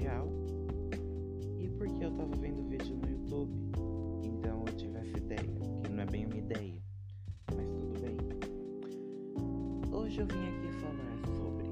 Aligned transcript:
real 0.00 0.28
e 1.58 1.68
porque 1.68 2.04
eu 2.04 2.10
tava 2.12 2.34
vendo 2.36 2.66
vídeo 2.68 2.96
no 2.96 3.10
YouTube. 3.10 3.52
Então 4.22 4.64
eu 4.66 4.72
tive 4.74 4.98
essa 4.98 5.18
ideia, 5.18 5.42
que 5.84 5.92
não 5.92 6.02
é 6.02 6.06
bem 6.06 6.26
uma 6.26 6.36
ideia, 6.36 6.82
mas 7.54 7.68
tudo 7.68 8.00
bem. 8.00 8.16
Hoje 9.92 10.20
eu 10.20 10.26
vim 10.26 10.48
aqui 10.48 10.72
falar 10.80 11.18
sobre 11.36 11.66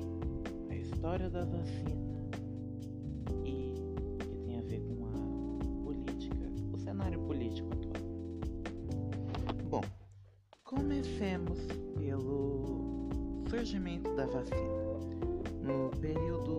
a 0.71 0.77
história 0.77 1.31
da 1.31 1.45
vacina 1.45 2.29
e 3.45 3.75
que 4.19 4.39
tem 4.45 4.59
a 4.59 4.63
ver 4.63 4.81
com 4.83 5.07
a 5.07 5.85
política, 5.85 6.51
o 6.73 6.79
cenário 6.79 7.19
político 7.21 7.69
atual. 7.73 7.95
Bom, 9.71 9.85
comecemos 10.65 11.59
pelo 11.97 13.09
surgimento 13.49 14.15
da 14.15 14.27
vacina. 14.27 14.89
No 15.63 15.91
período 16.01 16.58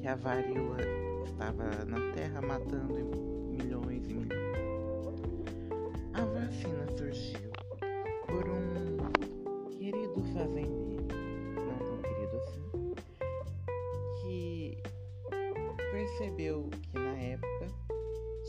que 0.00 0.08
a 0.08 0.16
varíola 0.16 0.78
estava 1.26 1.84
na 1.84 2.12
Terra 2.14 2.40
matando 2.40 2.94
milhões 3.50 4.08
e 4.08 4.14
milhões. 4.14 5.20
A 6.14 6.24
vacina 6.24 6.86
surgiu 6.96 7.50
por 8.26 8.48
um 8.48 9.68
querido 9.70 10.22
fazendeiro, 10.32 11.06
não 11.54 11.78
tão 11.78 11.98
querido 11.98 12.36
assim, 12.38 12.94
que 14.22 14.78
percebeu 15.92 16.70
que 16.70 16.98
na 16.98 17.16
época 17.16 17.66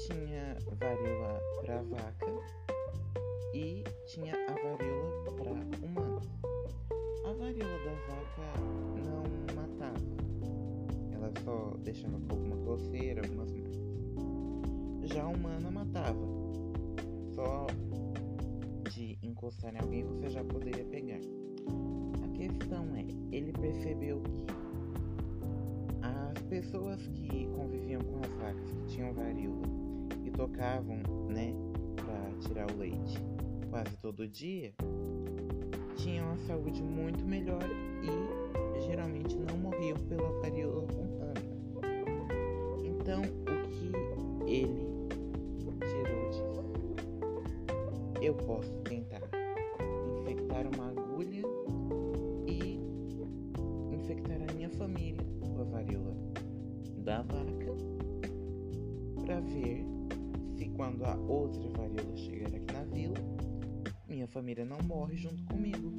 tinha 0.08 0.58
varíola 0.80 1.42
para 1.62 1.82
vaca 1.84 2.32
e 3.54 3.84
tinha 4.08 4.36
a 4.36 4.54
varíola 4.54 5.32
para 5.36 5.52
humano. 5.86 6.22
A 7.26 7.34
varíola 7.34 7.78
da 7.84 7.94
vaca 8.08 8.48
não 9.04 9.24
matava, 9.54 10.21
só 11.44 11.76
deixava 11.84 12.20
com 12.20 12.36
alguma 12.36 12.58
coceira, 12.58 13.22
algumas 13.22 13.52
marcas. 13.52 13.82
Já 15.04 15.24
a 15.24 15.28
humana 15.28 15.72
matava, 15.72 16.26
só 17.34 17.68
de 18.90 19.18
encostar 19.24 19.74
em 19.74 19.80
alguém 19.80 20.04
você 20.04 20.30
já 20.30 20.44
poderia 20.44 20.86
pegar. 20.86 21.20
A 22.24 22.28
questão 22.38 22.96
é, 22.96 23.06
ele 23.32 23.52
percebeu 23.54 24.22
que 24.22 24.46
as 26.02 26.42
pessoas 26.44 27.08
que 27.08 27.48
conviviam 27.56 28.02
com 28.02 28.20
as 28.20 28.32
vacas 28.34 28.72
que 28.72 28.86
tinham 28.88 29.14
varíola 29.14 29.64
e 30.24 30.32
tocavam, 30.32 30.98
né, 31.30 31.54
para 31.96 32.48
tirar 32.48 32.72
o 32.72 32.78
leite 32.78 33.18
quase 33.70 33.96
todo 33.98 34.28
dia, 34.28 34.74
tinham 35.96 36.32
a 36.32 36.38
saúde 36.40 36.84
muito 36.84 37.26
melhor 37.26 37.64
e 38.04 38.82
geralmente 38.82 39.38
não 39.38 39.58
morriam 39.58 39.98
pela 40.10 40.30
varíola. 40.42 41.01
Então, 43.12 43.24
o 43.24 43.68
que 43.68 44.54
ele 44.54 44.88
tirou 45.82 46.30
disso? 46.30 46.64
Eu 48.22 48.34
posso 48.34 48.72
tentar 48.84 49.22
infectar 50.22 50.66
uma 50.74 50.92
agulha 50.92 51.44
e 52.48 52.80
infectar 53.94 54.38
a 54.42 54.54
minha 54.54 54.70
família 54.70 55.22
com 55.42 55.60
a 55.60 55.64
varíola 55.66 56.16
da 57.00 57.22
vaca 57.22 57.76
para 59.26 59.42
ver 59.42 59.86
se 60.56 60.70
quando 60.70 61.04
a 61.04 61.14
outra 61.18 61.68
varíola 61.72 62.16
chegar 62.16 62.48
aqui 62.48 62.74
na 62.74 62.86
vila, 62.86 63.18
minha 64.08 64.28
família 64.30 64.64
não 64.64 64.82
morre 64.84 65.18
junto 65.18 65.44
comigo. 65.44 65.92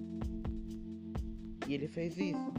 E 1.68 1.74
ele 1.74 1.88
fez 1.88 2.16
isso. 2.16 2.52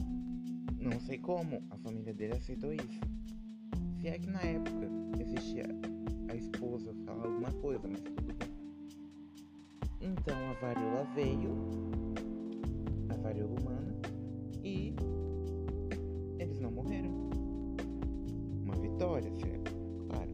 Não 0.78 1.00
sei 1.00 1.18
como 1.18 1.60
a 1.70 1.76
família 1.78 2.14
dele 2.14 2.34
aceitou 2.34 2.72
isso. 2.72 3.13
Se 4.04 4.08
é 4.08 4.18
que 4.18 4.28
na 4.28 4.40
época 4.42 4.86
existia 5.18 5.64
a 6.28 6.36
esposa 6.36 6.92
falar 7.06 7.24
alguma 7.24 7.50
coisa, 7.52 7.88
mas 7.88 8.02
tudo 8.02 8.22
bem. 8.22 8.36
Então 9.98 10.36
a 10.36 10.52
varíola 10.60 11.04
veio, 11.14 11.50
a 13.08 13.14
varíola 13.16 13.58
humana, 13.58 13.96
e 14.62 14.94
eles 16.38 16.60
não 16.60 16.70
morreram. 16.70 17.30
Uma 18.62 18.76
vitória, 18.76 19.32
certo? 19.38 19.72
Claro. 20.10 20.30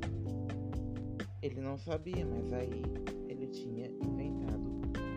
Ele 1.41 1.61
não 1.61 1.79
sabia, 1.79 2.27
mas 2.27 2.53
aí 2.53 2.83
ele 3.29 3.47
tinha 3.47 3.87
inventado 3.87 4.69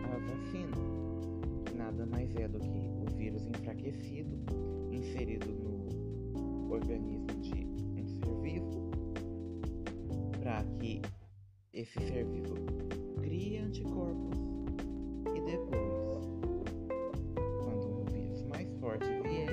a 0.04 0.16
vacina, 0.30 0.76
que 1.64 1.76
nada 1.76 2.06
mais 2.06 2.36
é 2.36 2.46
do 2.46 2.60
que 2.60 2.68
o 2.68 3.16
vírus 3.16 3.48
enfraquecido 3.48 4.36
inserido 4.92 5.48
no 5.48 6.72
organismo 6.72 7.26
de 7.40 7.73
para 10.44 10.62
que 10.78 11.00
esse 11.72 11.98
ser 12.06 12.26
vivo 12.26 12.54
crie 13.22 13.56
anticorpos 13.56 14.38
e 15.34 15.40
depois, 15.40 16.26
quando 17.64 18.00
um 18.00 18.04
vírus 18.04 18.42
mais 18.42 18.68
forte 18.78 19.06
vier, 19.22 19.48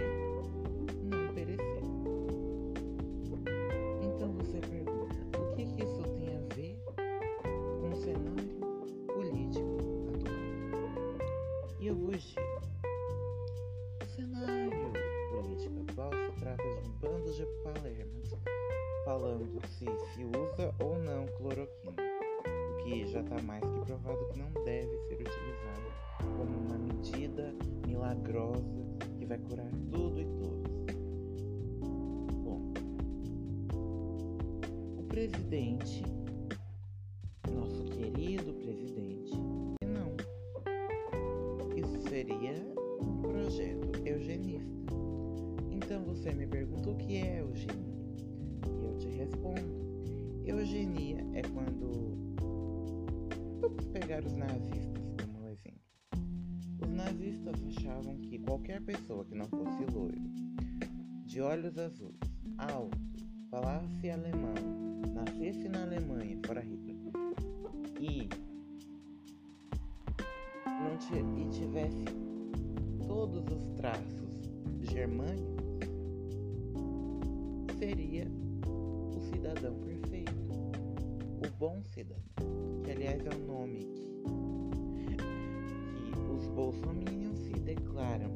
não 1.05 1.33
perecer. 1.33 1.83
Então 4.01 4.33
você 4.33 4.59
pergunta, 4.59 5.15
o 5.39 5.55
que, 5.55 5.65
que 5.65 5.81
isso 5.81 6.03
tem 6.19 6.35
a 6.35 6.55
ver 6.55 6.77
com 7.79 7.89
o 7.89 7.95
cenário 7.95 8.59
político 9.07 9.77
atual? 10.13 11.17
E 11.79 11.87
eu 11.87 11.95
vou 11.95 12.11
dizer, 12.11 12.41
o 14.03 14.09
cenário 14.09 14.71
político 15.31 15.85
atual 15.89 16.11
se 16.11 16.39
trata 16.41 16.63
de 16.63 16.89
um 16.89 16.91
bando 16.99 17.33
de 17.33 17.45
palermas 17.63 18.21
falando 19.05 19.59
se 19.67 19.85
se 20.13 20.23
usa 20.51 20.73
ou 20.79 20.97
não 20.99 21.25
cloroquina, 21.37 21.95
o 22.45 22.83
que 22.83 23.07
já 23.07 23.21
está 23.21 23.41
mais 23.41 23.63
que 23.63 23.85
provado 23.85 24.25
que 24.27 24.39
não 24.39 24.51
deve 24.65 24.97
ser 25.07 25.13
utilizado 25.13 25.81
como 26.37 26.57
uma 26.57 26.77
medida 26.77 27.53
milagrosa 27.87 28.85
que 29.17 29.25
vai 29.25 29.37
curar 29.37 29.71
tudo 29.91 30.19
e 30.19 30.25
todos. 30.25 30.71
Bom, 32.43 32.73
o 34.97 35.03
presidente, 35.03 36.03
nosso 37.53 37.85
querido 37.85 38.53
presidente, 38.53 39.33
não. 39.85 40.15
Isso 41.77 42.09
seria 42.09 42.55
um 42.99 43.21
projeto 43.21 44.05
eugenista. 44.05 44.69
Então 45.71 46.03
você 46.03 46.33
me 46.33 46.45
pergunta 46.45 46.89
o 46.89 46.97
que 46.97 47.17
é 47.17 47.39
eugenia? 47.39 47.75
E 48.67 48.85
eu 48.85 48.97
te 48.97 49.07
respondo. 49.07 49.80
Eugenia 50.45 51.25
é 51.33 51.41
quando. 51.41 52.17
Vamos 53.59 53.85
pegar 53.87 54.23
os 54.25 54.33
nazistas 54.33 55.03
como 55.21 55.47
exemplo. 55.47 55.81
Os 56.81 56.89
nazistas 56.89 57.55
achavam 57.67 58.17
que 58.17 58.39
qualquer 58.39 58.81
pessoa 58.81 59.23
que 59.25 59.35
não 59.35 59.45
fosse 59.45 59.85
loiro, 59.93 60.21
de 61.25 61.41
olhos 61.41 61.77
azuis, 61.77 62.19
alto, 62.57 62.97
falasse 63.49 64.09
alemão, 64.09 64.53
nascesse 65.13 65.69
na 65.69 65.83
Alemanha, 65.83 66.39
fora 66.45 66.61
Hitler, 66.61 67.13
e 67.99 68.27
não 70.81 71.41
e 71.41 71.49
tivesse 71.49 72.05
todos 73.05 73.45
os 73.51 73.67
traços 73.75 74.49
germânicos, 74.81 75.65
seria 77.77 78.27
o 79.15 79.21
cidadão 79.21 79.75
perfeito, 79.75 80.00
o 81.43 81.49
bom 81.57 81.81
cidadão, 81.83 82.23
que 82.83 82.91
aliás 82.91 83.25
é 83.25 83.29
o 83.29 83.39
nome 83.47 83.79
que, 83.79 85.15
que 86.11 86.31
os 86.31 86.47
bolsominions 86.49 87.39
se 87.39 87.53
declaram 87.53 88.29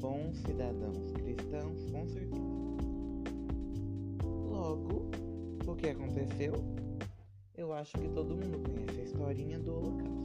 bons 0.00 0.36
cidadãos 0.38 1.12
cristãos, 1.12 1.84
com 1.90 2.06
certeza. 2.06 2.58
Logo, 4.22 5.10
o 5.66 5.74
que 5.74 5.88
aconteceu? 5.88 6.54
Eu 7.56 7.72
acho 7.72 7.98
que 7.98 8.08
todo 8.10 8.36
mundo 8.36 8.60
conhece 8.60 9.00
a 9.00 9.04
historinha 9.04 9.58
do 9.58 9.74
Holocausto, 9.74 10.17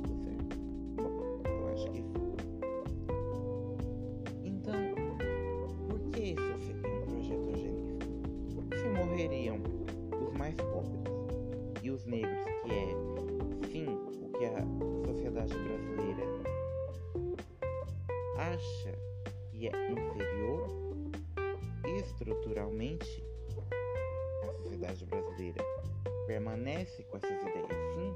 acha 18.54 18.92
que 19.50 19.68
é 19.68 19.92
inferior 19.92 20.68
estruturalmente, 21.98 23.24
a 24.44 24.54
sociedade 24.62 25.06
brasileira. 25.06 25.64
Permanece 26.28 27.04
com 27.04 27.18
essas 27.18 27.42
ideias. 27.42 27.68
Sim, 27.96 28.14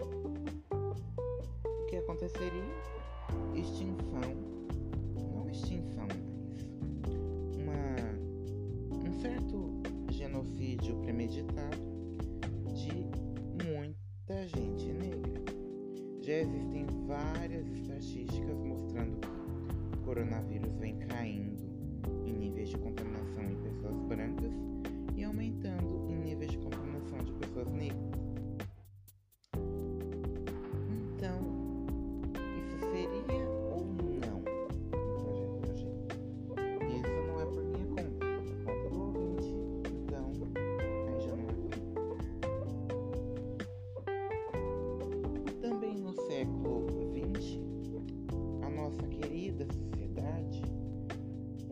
o 1.65 1.85
que 1.87 1.97
aconteceria? 1.97 2.63
Extinção, 3.55 4.21
não 5.33 5.49
extinção, 5.49 6.07
mas 7.03 7.55
uma, 7.55 9.09
um 9.09 9.19
certo 9.19 9.81
genocídio 10.11 10.95
premeditado 11.01 11.77
de 12.73 13.09
muita 13.65 14.47
gente 14.47 14.93
negra. 14.93 15.41
Já 16.21 16.33
existem 16.33 16.85
várias 17.07 17.67
estatísticas 17.67 18.66
coronavírus 20.17 20.73
vem 20.79 20.97
caindo 20.97 21.16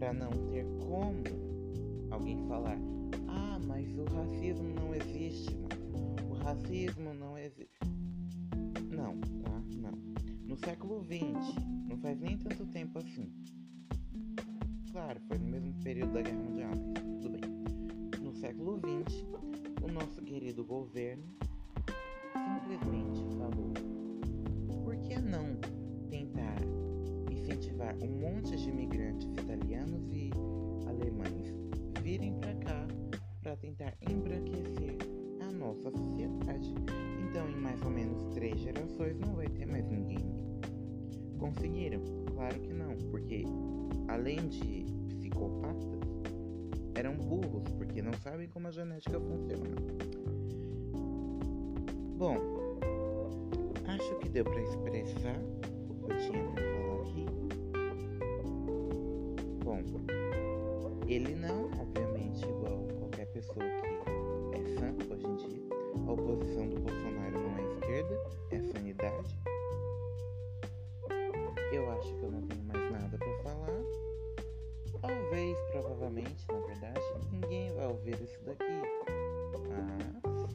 para 0.06 0.14
não 0.14 0.30
ter 0.52 0.64
como 0.86 1.24
alguém 2.12 2.38
falar: 2.48 2.78
ah, 3.28 3.60
mas 3.66 3.88
o 3.98 4.04
racismo 4.04 4.72
não 4.76 4.94
existe, 4.94 5.56
mano. 5.56 6.30
o 6.30 6.34
racismo 6.36 7.12
não 7.16 7.36
existe. 7.36 7.80
Não, 8.92 9.20
tá? 9.42 9.64
Não. 9.82 9.98
No 10.48 10.56
século 10.58 11.04
XX, 11.04 11.56
não 11.90 11.98
faz 11.98 12.20
nem 12.20 12.38
tanto 12.38 12.68
tempo 12.68 13.00
assim. 13.00 13.34
Claro, 14.92 15.20
foi 15.28 15.40
no 15.40 15.48
mesmo 15.48 15.74
período 15.82 16.14
da 16.14 16.22
Guerra 16.22 16.38
Mundial, 16.38 16.72
mas 17.04 17.20
tudo 17.24 17.40
bem. 17.40 18.22
No 18.22 18.32
século 18.36 18.78
XX, 18.78 19.26
o 19.82 19.92
nosso 19.92 20.22
querido 20.22 20.64
governo 20.64 21.26
simplesmente 22.60 23.24
falou: 23.40 23.74
por 24.84 24.96
que 24.98 25.20
não 25.20 25.56
tentar 26.12 26.75
incentivar 27.56 27.96
um 28.02 28.08
monte 28.08 28.56
de 28.56 28.70
imigrantes 28.70 29.28
italianos 29.30 30.12
e 30.12 30.30
alemães 30.88 31.54
virem 32.02 32.34
para 32.34 32.54
cá 32.56 32.88
para 33.42 33.56
tentar 33.56 33.94
embranquecer 34.10 34.98
a 35.42 35.52
nossa 35.52 35.90
sociedade. 35.90 36.74
Então, 37.24 37.50
em 37.50 37.56
mais 37.56 37.82
ou 37.82 37.90
menos 37.90 38.22
três 38.34 38.60
gerações, 38.60 39.18
não 39.20 39.36
vai 39.36 39.48
ter 39.48 39.66
mais 39.66 39.88
ninguém. 39.88 40.26
Conseguiram? 41.40 42.02
Claro 42.34 42.60
que 42.60 42.74
não, 42.74 42.96
porque 43.10 43.46
além 44.10 44.48
de 44.50 44.86
psicopatas, 45.08 46.00
eram 46.96 47.16
burros, 47.16 47.64
porque 47.78 48.02
não 48.02 48.14
sabem 48.14 48.50
como 48.50 48.68
a 48.68 48.72
genética 48.72 49.20
funciona. 49.20 49.76
Bom, 52.18 52.38
acho 53.88 54.20
que 54.20 54.30
deu 54.30 54.44
para 54.44 54.62
expressar 54.62 55.38
o 55.90 55.94
que 55.96 56.12
eu 56.12 56.18
tinha 56.18 56.44
pra 56.52 56.64
falar 56.64 57.02
aqui. 57.02 57.45
Bom, 59.92 61.00
ele 61.08 61.36
não, 61.36 61.66
obviamente, 61.80 62.44
igual 62.46 62.88
qualquer 63.00 63.28
pessoa 63.28 63.66
que 63.66 64.58
é 64.58 64.64
fã 64.76 64.96
hoje 65.14 65.26
em 65.26 65.36
dia. 65.36 65.62
A 66.08 66.12
oposição 66.12 66.68
do 66.68 66.80
Bolsonaro 66.82 67.40
não 67.40 67.58
é 67.58 67.64
esquerda, 67.74 68.20
é 68.52 68.60
sanidade. 68.62 69.38
Eu 71.72 71.92
acho 71.92 72.16
que 72.16 72.24
eu 72.24 72.32
não 72.32 72.42
tenho 72.44 72.64
mais 72.64 72.92
nada 72.92 73.18
para 73.18 73.38
falar. 73.44 73.66
Talvez, 75.02 75.58
provavelmente, 75.72 76.46
na 76.50 76.60
verdade, 76.60 77.02
ninguém 77.32 77.74
vai 77.76 77.88
ouvir 77.88 78.22
isso 78.22 78.40
daqui. 78.44 78.64
Mas, 79.70 80.52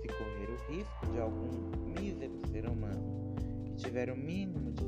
se 0.00 0.08
correr 0.08 0.50
o 0.50 0.72
risco 0.72 1.06
de 1.12 1.20
algum 1.20 1.50
mísero 2.00 2.40
ser 2.50 2.66
humano 2.68 3.34
que 3.64 3.74
tiver 3.76 4.10
o 4.10 4.16
mínimo 4.16 4.72
de 4.72 4.84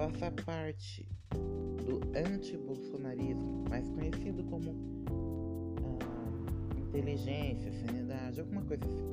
faça 0.00 0.30
parte 0.46 1.06
do 1.84 2.00
anti-bolsonarismo, 2.16 3.66
mais 3.68 3.86
conhecido 3.90 4.42
como 4.44 4.74
ah, 6.00 6.78
inteligência, 6.78 7.70
sanidade, 7.70 8.40
alguma 8.40 8.62
coisa 8.62 8.82
assim. 8.86 9.04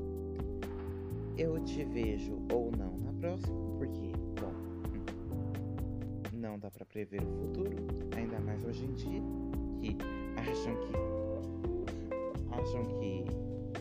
Eu 1.37 1.61
te 1.65 1.83
vejo 1.83 2.37
ou 2.53 2.71
não 2.71 2.97
na 2.99 3.11
próxima, 3.19 3.53
porque, 3.77 4.13
bom, 4.39 4.53
não 6.31 6.57
dá 6.57 6.71
para 6.71 6.85
prever 6.85 7.21
o 7.21 7.31
futuro, 7.33 7.75
ainda 8.15 8.39
mais 8.39 8.63
hoje 8.63 8.85
em 8.85 8.93
dia, 8.93 9.21
que 9.81 9.97
acham 10.37 10.73
que 10.77 10.93
acham 12.49 12.85
que 12.97 13.25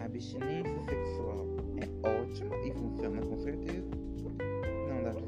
abstinência 0.03 0.83
sexual 0.83 1.47
é 1.77 2.09
ótima 2.09 2.57
e 2.67 2.73
funciona 2.73 3.21
com 3.21 3.39
certeza. 3.39 4.06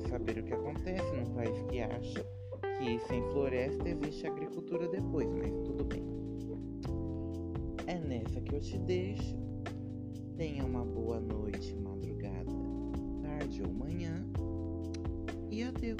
Saber 0.08 0.38
o 0.38 0.42
que 0.42 0.54
acontece 0.54 1.16
num 1.16 1.34
país 1.34 1.62
que 1.68 1.80
acha 1.80 2.24
que 2.78 2.98
sem 3.06 3.22
floresta 3.30 3.88
existe 3.88 4.26
agricultura 4.26 4.88
depois, 4.88 5.28
mas 5.32 5.50
tudo 5.64 5.84
bem. 5.84 6.02
É 7.86 7.98
nessa 7.98 8.40
que 8.40 8.54
eu 8.54 8.60
te 8.60 8.78
deixo. 8.78 9.36
Tenha 10.36 10.64
uma 10.64 10.84
boa 10.84 11.20
noite, 11.20 11.74
madrugada, 11.76 12.52
tarde 13.22 13.62
ou 13.62 13.72
manhã. 13.72 14.24
E 15.50 15.62
adeus. 15.62 15.98